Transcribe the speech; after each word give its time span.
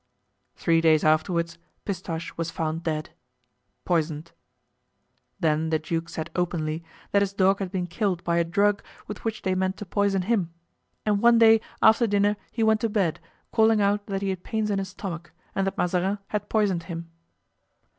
Three 0.55 0.81
days 0.81 1.03
afterward 1.03 1.55
Pistache 1.85 2.33
was 2.35 2.49
found 2.49 2.81
dead—poisoned. 2.81 4.31
Then 5.39 5.69
the 5.69 5.77
duke 5.77 6.09
said 6.09 6.31
openly 6.35 6.83
that 7.11 7.21
his 7.21 7.33
dog 7.33 7.59
had 7.59 7.71
been 7.71 7.85
killed 7.85 8.23
by 8.23 8.37
a 8.37 8.43
drug 8.43 8.81
with 9.05 9.23
which 9.23 9.43
they 9.43 9.53
meant 9.53 9.77
to 9.77 9.85
poison 9.85 10.23
him; 10.23 10.51
and 11.05 11.21
one 11.21 11.37
day 11.37 11.61
after 11.83 12.07
dinner 12.07 12.35
he 12.51 12.63
went 12.63 12.81
to 12.81 12.89
bed, 12.89 13.19
calling 13.51 13.79
out 13.79 14.07
that 14.07 14.23
he 14.23 14.29
had 14.29 14.43
pains 14.43 14.71
in 14.71 14.79
his 14.79 14.89
stomach 14.89 15.33
and 15.53 15.67
that 15.67 15.77
Mazarin 15.77 16.17
had 16.29 16.49
poisoned 16.49 16.81
him. 16.85 17.11